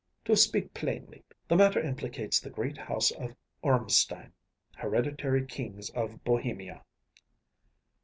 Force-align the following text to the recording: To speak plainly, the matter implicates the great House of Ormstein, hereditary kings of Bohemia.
To 0.25 0.35
speak 0.35 0.73
plainly, 0.73 1.23
the 1.47 1.55
matter 1.55 1.79
implicates 1.79 2.39
the 2.39 2.49
great 2.49 2.75
House 2.75 3.11
of 3.11 3.35
Ormstein, 3.63 4.31
hereditary 4.77 5.45
kings 5.45 5.91
of 5.91 6.23
Bohemia. 6.23 6.81